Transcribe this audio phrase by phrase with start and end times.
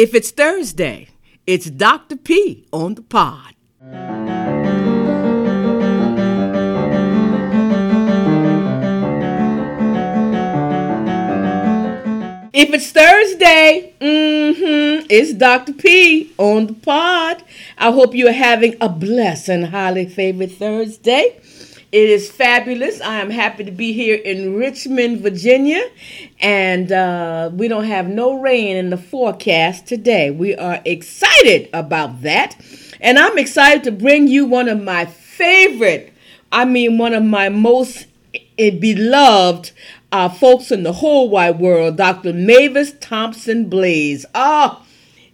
[0.00, 1.08] If it's Thursday,
[1.46, 2.16] it's Dr.
[2.16, 3.52] P on the pod.
[12.54, 15.74] If it's Thursday, mm-hmm, it's Dr.
[15.74, 17.44] P on the pod.
[17.76, 21.38] I hope you're having a blessed and highly favored Thursday.
[21.92, 23.00] It is fabulous.
[23.00, 25.82] I am happy to be here in Richmond, Virginia,
[26.38, 30.30] and uh, we don't have no rain in the forecast today.
[30.30, 32.56] We are excited about that,
[33.00, 36.12] and I'm excited to bring you one of my favorite,
[36.52, 38.06] I mean, one of my most
[38.56, 39.72] beloved
[40.12, 42.32] uh, folks in the whole wide world, Dr.
[42.32, 44.24] Mavis Thompson Blaze.
[44.32, 44.78] Ah.
[44.80, 44.86] Oh,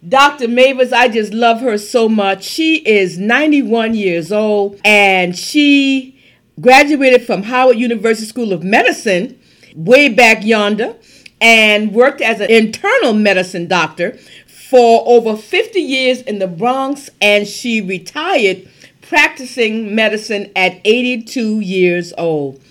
[0.07, 0.47] Dr.
[0.47, 2.43] Mavis, I just love her so much.
[2.43, 6.16] She is 91 years old and she
[6.59, 9.39] graduated from Howard University School of Medicine
[9.75, 10.95] way back yonder
[11.39, 17.47] and worked as an internal medicine doctor for over 50 years in the Bronx and
[17.47, 18.67] she retired
[19.01, 22.61] practicing medicine at 82 years old.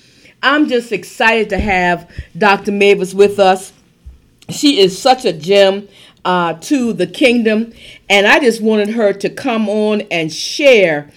[0.42, 2.72] I'm just excited to have Dr.
[2.72, 3.72] Mavis with us.
[4.50, 5.88] She is such a gem
[6.24, 7.72] uh, to the kingdom,
[8.10, 11.10] and I just wanted her to come on and share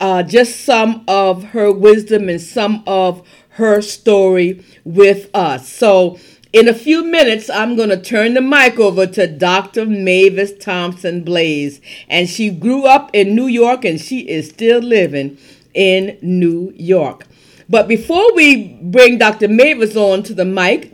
[0.00, 5.68] uh, just some of her wisdom and some of her story with us.
[5.68, 6.18] So,
[6.52, 9.84] in a few minutes, I'm going to turn the mic over to Dr.
[9.84, 11.80] Mavis Thompson Blaze.
[12.08, 15.36] And she grew up in New York and she is still living
[15.74, 17.26] in New York.
[17.68, 19.48] But before we bring Dr.
[19.48, 20.90] Mavis on to the mic,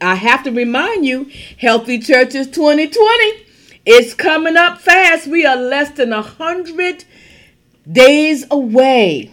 [0.00, 3.44] I have to remind you Healthy Churches 2020
[3.86, 5.26] is coming up fast.
[5.26, 7.04] We are less than a hundred
[7.90, 9.30] days away.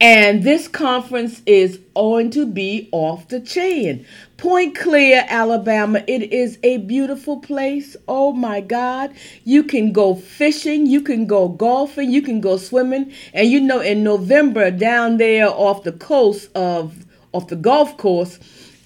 [0.00, 4.04] And this conference is going to be off the chain.
[4.36, 6.02] Point Clear, Alabama.
[6.08, 7.96] It is a beautiful place.
[8.08, 9.14] Oh my God.
[9.44, 13.12] You can go fishing, you can go golfing, you can go swimming.
[13.32, 18.40] And you know, in November, down there off the coast of, off the golf course,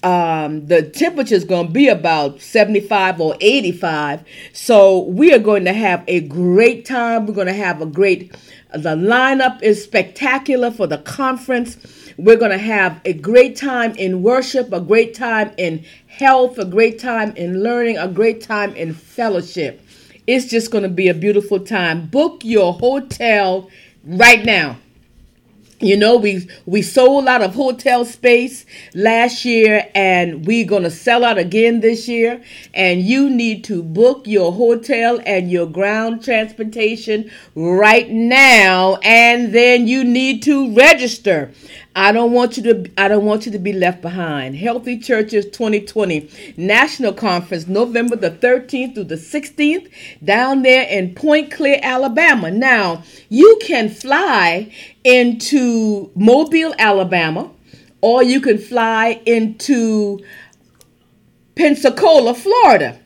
[0.07, 4.23] um, the temperature is going to be about 75 or 85.
[4.53, 7.25] So we are going to have a great time.
[7.25, 8.33] We're going to have a great
[8.71, 11.77] the lineup is spectacular for the conference.
[12.17, 16.65] We're going to have a great time in worship, a great time in health, a
[16.65, 19.81] great time in learning, a great time in fellowship.
[20.25, 22.07] It's just going to be a beautiful time.
[22.07, 23.69] Book your hotel
[24.05, 24.77] right now.
[25.79, 28.65] You know, we we sold out of hotel space
[28.95, 32.41] last year and we're going to sell out again this year
[32.73, 39.87] and you need to book your hotel and your ground transportation right now and then
[39.87, 41.51] you need to register.
[41.97, 44.55] I don't want you to I don't want you to be left behind.
[44.55, 49.89] Healthy Churches 2020 National Conference November the 13th through the 16th
[50.23, 52.51] down there in Point Clear, Alabama.
[52.51, 54.71] Now, you can fly
[55.03, 57.49] into Mobile, Alabama,
[58.01, 60.23] or you can fly into
[61.55, 62.99] Pensacola, Florida.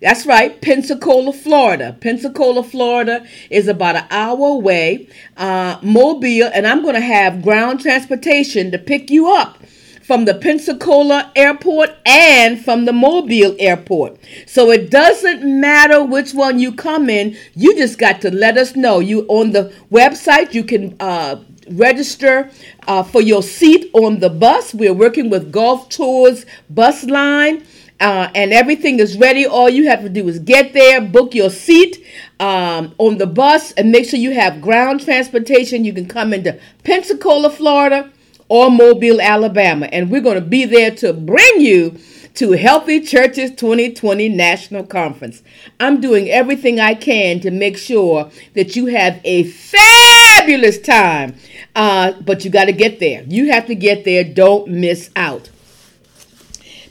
[0.00, 1.96] That's right, Pensacola, Florida.
[2.00, 5.08] Pensacola, Florida is about an hour away.
[5.36, 9.58] Uh, Mobile, and I'm going to have ground transportation to pick you up
[10.04, 14.18] from the Pensacola airport and from the Mobile airport.
[14.46, 18.76] So it doesn't matter which one you come in, you just got to let us
[18.76, 19.00] know.
[19.00, 21.42] You on the website, you can uh,
[21.72, 22.50] register
[22.86, 24.72] uh, for your seat on the bus.
[24.72, 27.64] We're working with Golf Tours Bus Line
[28.00, 29.46] uh, and everything is ready.
[29.46, 32.04] All you have to do is get there, book your seat
[32.38, 35.84] um, on the bus, and make sure you have ground transportation.
[35.84, 38.10] You can come into Pensacola, Florida,
[38.48, 41.98] or Mobile, Alabama, and we're going to be there to bring you
[42.34, 45.42] to Healthy Churches 2020 National Conference.
[45.80, 51.34] I'm doing everything I can to make sure that you have a fabulous time,
[51.74, 53.24] uh, but you got to get there.
[53.26, 54.22] You have to get there.
[54.22, 55.50] Don't miss out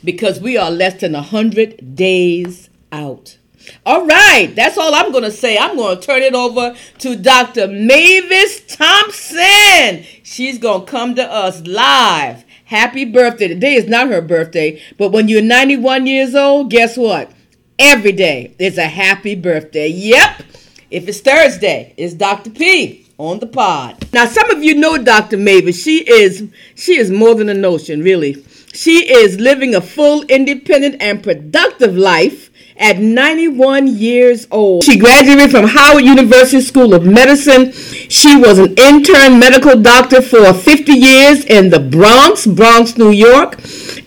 [0.04, 3.38] because we are less than 100 days out.
[3.84, 5.58] All right, that's all I'm going to say.
[5.58, 7.68] I'm going to turn it over to Dr.
[7.68, 10.04] Mavis Thompson.
[10.22, 12.44] She's going to come to us live.
[12.64, 13.48] Happy birthday.
[13.48, 17.32] Today is not her birthday, but when you're 91 years old, guess what?
[17.78, 19.88] Every day is a happy birthday.
[19.88, 20.42] Yep.
[20.90, 22.50] If it's Thursday, it's Dr.
[22.50, 24.06] P on the pod.
[24.12, 25.36] Now, some of you know Dr.
[25.36, 25.82] Mavis.
[25.82, 28.44] She is she is more than a notion, really.
[28.72, 34.84] She is living a full, independent, and productive life at 91 years old.
[34.84, 37.72] She graduated from Howard University School of Medicine.
[37.72, 43.58] She was an intern medical doctor for 50 years in the Bronx, Bronx, New York.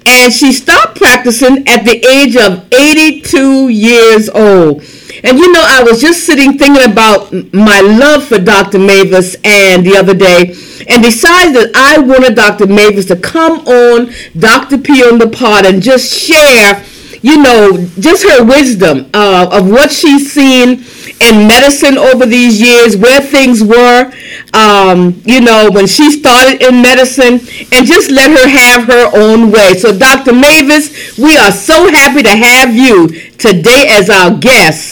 [0.08, 4.84] And she stopped practicing at the age of 82 years old.
[5.24, 8.80] And you know, I was just sitting thinking about my love for Dr.
[8.80, 10.56] Mavis and the other day
[10.88, 12.68] and decided that I wanted Dr.
[12.68, 14.78] Mavis to come on Dr.
[14.80, 16.84] P on the pod and just share,
[17.22, 20.84] you know, just her wisdom uh, of what she's seen
[21.22, 24.12] in medicine over these years, where things were,
[24.54, 27.34] um, you know, when she started in medicine,
[27.72, 29.76] and just let her have her own way.
[29.76, 30.34] So, Dr.
[30.34, 33.08] Mavis, we are so happy to have you
[33.38, 34.91] today as our guest.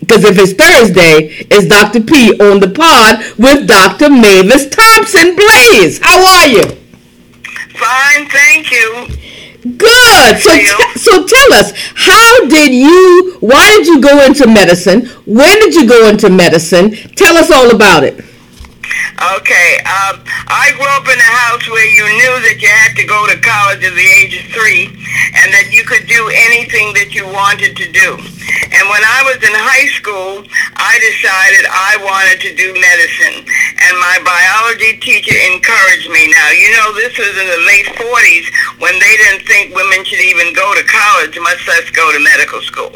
[0.00, 2.00] Because if it's Thursday, it's Dr.
[2.00, 4.10] P on the pod with Dr.
[4.10, 6.00] Mavis Thompson Blaze.
[6.02, 6.64] How are you?
[7.76, 9.06] Fine, thank you.
[9.62, 10.38] Good.
[10.38, 13.36] So, t- so tell us, how did you?
[13.40, 15.06] Why did you go into medicine?
[15.26, 16.92] When did you go into medicine?
[17.16, 18.24] Tell us all about it.
[19.20, 20.16] Okay, um,
[20.48, 23.36] I grew up in a house where you knew that you had to go to
[23.40, 24.99] college at the age of three and that you
[25.90, 28.14] could do anything that you wanted to do.
[28.14, 30.46] And when I was in high school,
[30.78, 33.42] I decided I wanted to do medicine.
[33.42, 36.30] And my biology teacher encouraged me.
[36.30, 38.46] Now, you know, this was in the late 40s
[38.78, 42.62] when they didn't think women should even go to college, much less go to medical
[42.62, 42.94] school.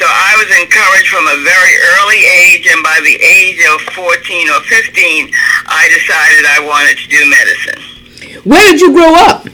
[0.00, 4.08] So I was encouraged from a very early age, and by the age of 14
[4.48, 5.28] or 15,
[5.68, 7.80] I decided I wanted to do medicine.
[8.48, 9.44] Where did you grow up?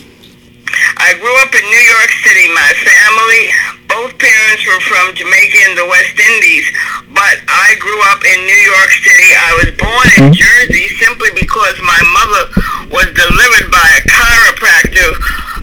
[0.96, 2.48] I grew up in New York City.
[2.56, 3.44] My family,
[3.84, 6.66] both parents were from Jamaica and the West Indies,
[7.12, 9.28] but I grew up in New York City.
[9.36, 10.40] I was born in mm-hmm.
[10.40, 12.42] Jersey simply because my mother
[12.96, 15.10] was delivered by a chiropractor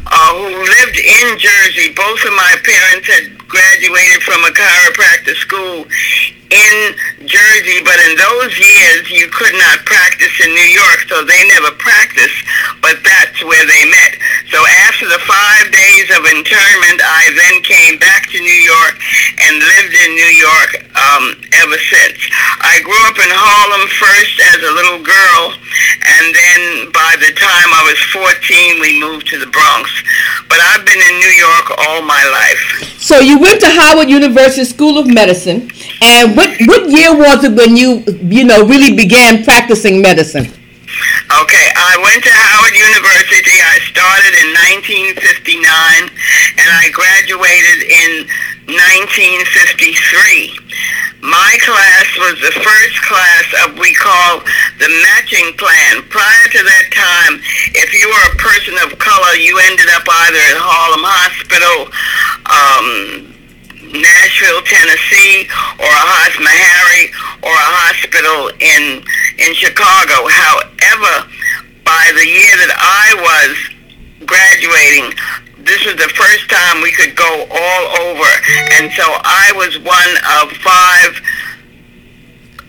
[0.05, 1.97] uh, who lived in Jersey.
[1.97, 5.85] Both of my parents had graduated from a chiropractor school
[6.53, 6.95] in
[7.25, 11.71] Jersey, but in those years you could not practice in New York, so they never
[11.81, 12.45] practiced,
[12.81, 14.13] but that's where they met.
[15.23, 18.95] So after the five days of internment, I then came back to New York
[19.39, 21.23] and lived in New York um,
[21.63, 22.17] ever since.
[22.61, 25.43] I grew up in Harlem first as a little girl,
[26.07, 29.89] and then by the time I was 14, we moved to the Bronx.
[30.49, 32.99] But I've been in New York all my life.
[32.99, 35.71] So you went to Howard University School of Medicine,
[36.01, 40.47] and what what year was it when you you know really began practicing medicine?
[41.41, 42.29] Okay, I went to
[42.73, 43.61] University.
[43.61, 44.49] I started in
[45.17, 46.09] 1959,
[46.57, 48.11] and I graduated in
[48.67, 50.57] 1953.
[51.23, 54.43] My class was the first class of we call
[54.79, 56.03] the matching plan.
[56.11, 57.39] Prior to that time,
[57.79, 61.87] if you were a person of color, you ended up either at Harlem Hospital,
[62.51, 63.31] um,
[63.95, 65.47] Nashville, Tennessee,
[65.79, 69.05] or a hospital, Meharry, or a hospital in
[69.39, 70.27] in Chicago.
[70.27, 71.29] However,
[74.63, 75.17] graduating,
[75.59, 78.29] this was the first time we could go all over.
[78.73, 81.21] And so I was one of five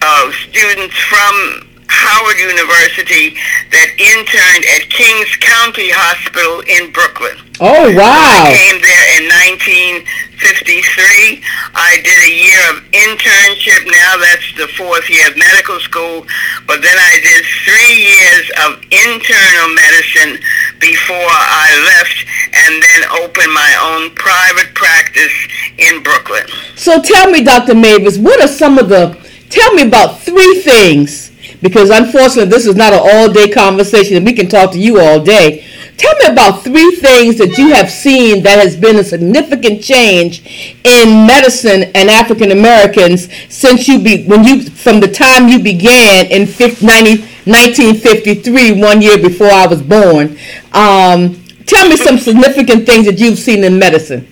[0.02, 3.38] uh, students from Howard University
[3.70, 7.38] that interned at Kings County Hospital in Brooklyn.
[7.62, 8.50] Oh, wow.
[8.50, 9.30] I came there in
[9.62, 11.38] 1953.
[11.78, 13.86] I did a year of internship.
[13.86, 16.26] Now that's the fourth year of medical school.
[16.66, 20.42] But then I did three years of internal medicine
[20.84, 22.18] before I left
[22.52, 25.32] and then opened my own private practice
[25.78, 26.44] in Brooklyn.
[26.76, 27.74] So tell me, Dr.
[27.74, 29.16] Mavis, what are some of the,
[29.48, 31.30] tell me about three things
[31.62, 35.00] because unfortunately this is not an all day conversation and we can talk to you
[35.00, 35.66] all day.
[35.96, 40.76] Tell me about three things that you have seen that has been a significant change
[40.84, 46.26] in medicine and African Americans since you be when you from the time you began
[46.26, 50.38] in 50, 90, 1953, one year before I was born.
[50.72, 51.36] Um,
[51.66, 54.26] tell me some significant things that you've seen in medicine.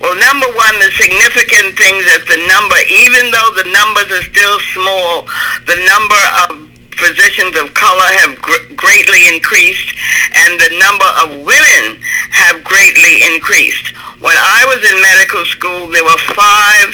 [0.00, 4.58] Well, number one, the significant things is the number, even though the numbers are still
[4.74, 5.26] small,
[5.66, 6.68] the number of
[6.98, 9.94] physicians of color have gr- greatly increased
[10.34, 13.94] and the number of women have greatly increased.
[14.18, 16.90] When I was in medical school, there were five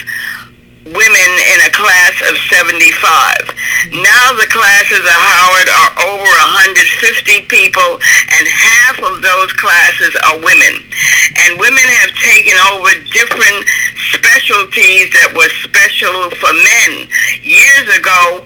[0.84, 3.96] women in a class of 75.
[4.04, 7.96] Now the classes at Howard are over 150 people
[8.36, 10.84] and half of those classes are women.
[11.40, 13.64] And women have taken over different
[14.12, 17.08] specialties that were special for men.
[17.40, 18.44] Years ago,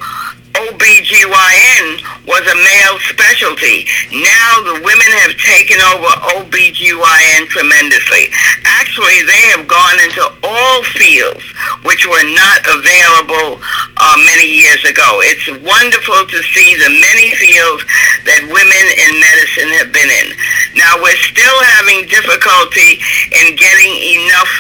[0.69, 3.89] OBGYN was a male specialty.
[4.13, 8.29] Now the women have taken over OBGYN tremendously.
[8.65, 11.41] Actually, they have gone into all fields
[11.89, 13.57] which were not available
[13.97, 15.25] uh, many years ago.
[15.25, 17.85] It's wonderful to see the many fields
[18.29, 20.37] that women in medicine have been in.
[20.77, 23.01] Now we're still having difficulty
[23.41, 24.53] in getting enough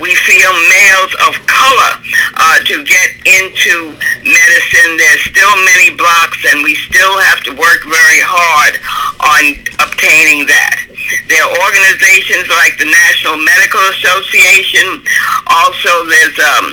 [0.00, 1.92] we feel males of color
[2.34, 3.94] uh, to get into
[4.32, 4.96] medicine.
[4.96, 8.80] There's still many blocks, and we still have to work very hard
[9.20, 10.88] on obtaining that.
[11.28, 15.04] There are organizations like the National Medical Association.
[15.46, 16.66] Also, there's um,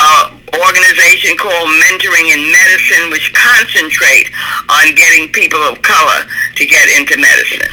[0.00, 4.30] an organization called Mentoring in Medicine, which concentrate
[4.68, 6.26] on getting people of color
[6.56, 7.72] to get into medicine.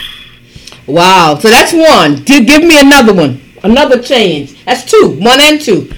[0.87, 1.37] Wow.
[1.39, 2.23] So that's one.
[2.23, 3.41] Give me another one.
[3.63, 4.63] Another change.
[4.65, 5.17] That's two.
[5.19, 5.91] One and two.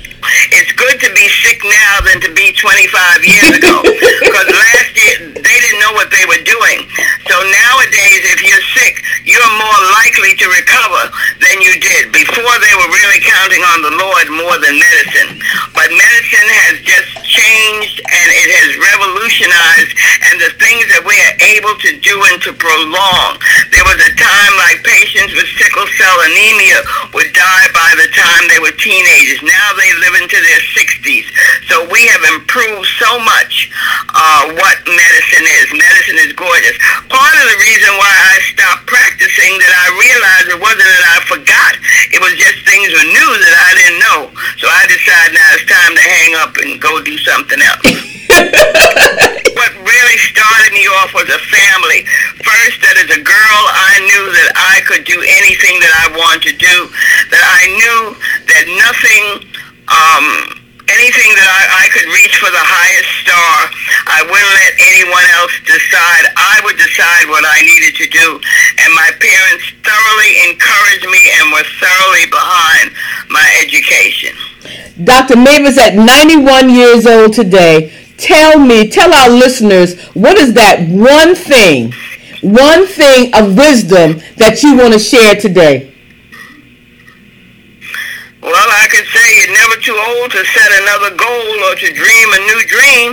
[0.53, 3.81] It's good to be sick now than to be 25 years ago.
[4.25, 6.86] because last year, they didn't know what they were doing.
[7.29, 11.03] So nowadays, if you're sick, you're more likely to recover
[11.41, 12.12] than you did.
[12.12, 15.39] Before, they were really counting on the Lord more than medicine.
[15.74, 19.93] But medicine has just changed and it has revolutionized
[20.29, 23.38] and the things that we are able to do and to prolong.
[23.71, 26.77] There was a time like patients with sickle cell anemia
[27.17, 29.41] would die by the time they were teenagers.
[29.41, 31.25] Now they live into their 60s.
[31.65, 33.73] So we have improved so much
[34.13, 35.73] uh, what medicine is.
[35.73, 36.77] Medicine is gorgeous.
[37.09, 41.19] Part of the reason why I stopped practicing that I realized it wasn't that I
[41.25, 41.73] forgot.
[42.13, 44.29] It was just things were new that I didn't know.
[44.61, 49.33] So I decided now it's time to hang up and go do something else.
[49.59, 52.07] what really started me off was a family.
[52.39, 56.47] First, that as a girl, I knew that I could do anything that I wanted
[56.47, 56.77] to do.
[57.27, 57.99] That I knew
[58.47, 59.51] that nothing,
[59.91, 60.55] um,
[60.87, 63.67] anything that I, I could reach for the highest star,
[64.07, 66.31] I wouldn't let anyone else decide.
[66.39, 68.39] I would decide what I needed to do.
[68.79, 72.95] And my parents thoroughly encouraged me and were thoroughly behind
[73.27, 74.31] my education.
[75.03, 75.35] Dr.
[75.35, 81.35] Mavis, at 91 years old today, tell me, tell our listeners, what is that one
[81.35, 81.93] thing,
[82.41, 85.93] one thing of wisdom that you want to share today?
[88.41, 92.27] Well, I could say you're never too old to set another goal or to dream
[92.33, 93.09] a new dream.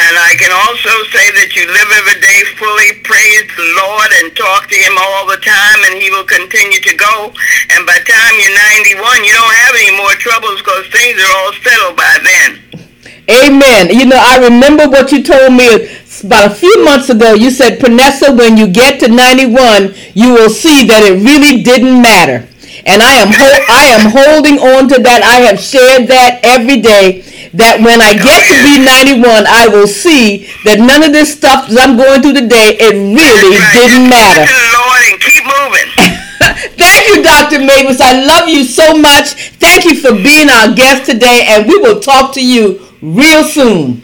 [0.00, 4.32] And I can also say that you live every day fully, praise the Lord, and
[4.32, 7.34] talk to Him all the time, and He will continue to go.
[7.74, 8.56] And by the time you're
[8.96, 12.59] 91, you don't have any more troubles because things are all settled by then.
[13.30, 13.90] Amen.
[13.90, 15.86] You know, I remember what you told me
[16.24, 17.34] about a few months ago.
[17.34, 22.02] You said, Panessa, when you get to 91, you will see that it really didn't
[22.02, 22.46] matter.
[22.86, 25.20] And I am ho- I am holding on to that.
[25.20, 27.22] I have shared that every day
[27.52, 31.68] that when I get to be 91, I will see that none of this stuff
[31.68, 33.74] that I'm going through today, it really right.
[33.76, 34.46] didn't matter.
[34.48, 35.88] Lord and keep moving.
[36.80, 37.60] Thank you, Dr.
[37.60, 38.00] Mavis.
[38.00, 39.52] I love you so much.
[39.60, 44.02] Thank you for being our guest today, and we will talk to you real soon.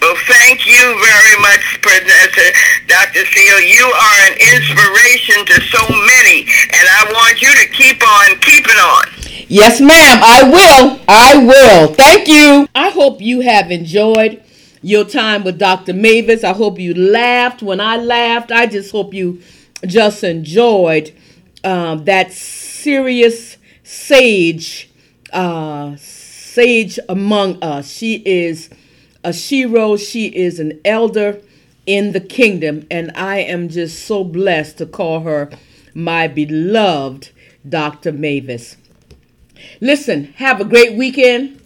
[0.00, 2.52] Well, thank you very much, Professor
[2.86, 3.24] Dr.
[3.24, 3.60] Seal.
[3.60, 6.42] You are an inspiration to so many,
[6.72, 9.04] and I want you to keep on keeping on.
[9.48, 10.20] Yes, ma'am.
[10.22, 11.00] I will.
[11.08, 11.94] I will.
[11.94, 12.68] Thank you.
[12.74, 14.42] I hope you have enjoyed
[14.82, 15.94] your time with Dr.
[15.94, 16.44] Mavis.
[16.44, 18.52] I hope you laughed when I laughed.
[18.52, 19.40] I just hope you
[19.86, 21.14] just enjoyed
[21.64, 24.90] um, that serious sage,
[25.32, 25.96] uh,
[26.54, 27.90] sage among us.
[27.90, 28.70] She is
[29.24, 29.98] a shero.
[29.98, 31.40] She is an elder
[31.86, 35.50] in the kingdom, and I am just so blessed to call her
[35.94, 37.30] my beloved
[37.68, 38.12] Dr.
[38.12, 38.76] Mavis.
[39.80, 41.60] Listen, have a great weekend.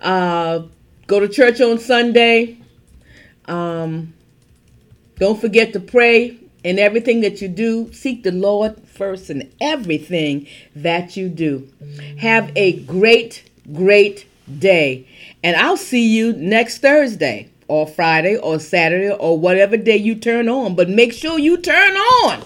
[0.00, 0.62] Uh,
[1.06, 2.58] go to church on Sunday.
[3.46, 4.14] Um,
[5.18, 7.92] don't forget to pray in everything that you do.
[7.92, 10.46] Seek the Lord first in everything
[10.76, 11.68] that you do.
[12.18, 14.26] Have a great, great
[14.58, 15.06] day.
[15.42, 20.48] And I'll see you next Thursday or Friday or Saturday or whatever day you turn
[20.48, 20.74] on.
[20.74, 22.42] But make sure you turn on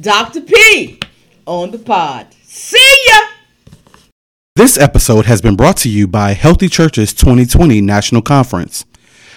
[0.00, 0.42] Dr.
[0.42, 1.00] P
[1.46, 2.26] on the pod.
[2.42, 3.20] See ya!
[4.54, 8.84] This episode has been brought to you by Healthy Churches 2020 National Conference.